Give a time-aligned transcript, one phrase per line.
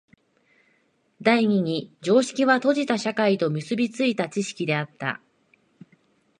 [1.21, 5.21] 第二に常識は閉じた社会と結び付いた知識であった。